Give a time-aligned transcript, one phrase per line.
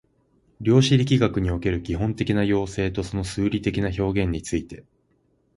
[0.61, 4.83] 量子力学における基本的な要請とその数理的な表現について